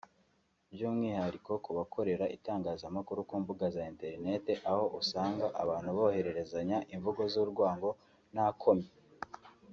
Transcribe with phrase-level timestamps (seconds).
[0.73, 7.89] by’umwihariko ku bakorera itangazamakuru ku mbuga za internet aho usanga abantu bohererezanya imvugo z’urwango
[8.33, 8.89] nta komyi